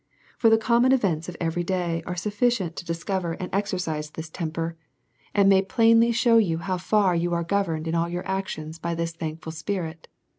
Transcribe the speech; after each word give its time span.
For 0.39 0.49
the 0.49 0.57
common 0.57 0.91
events 0.93 1.29
of 1.29 1.37
every 1.39 1.63
day 1.63 2.01
are 2.07 2.15
sufficient 2.15 2.75
to 2.75 2.83
discover 2.85 3.33
and 3.33 3.53
exercise 3.53 4.09
this 4.09 4.31
temper, 4.31 4.75
and 5.35 5.47
may 5.47 5.61
plainly 5.61 6.11
shew 6.11 6.39
you 6.39 6.57
how 6.57 6.77
far 6.79 7.13
you 7.15 7.35
are 7.35 7.43
governed 7.43 7.87
in 7.87 7.93
all 7.93 8.09
your 8.09 8.23
ac 8.27 8.45
tions 8.47 8.79
by 8.79 8.95
this 8.95 9.11
thankful 9.11 9.51
spirit. 9.51 10.07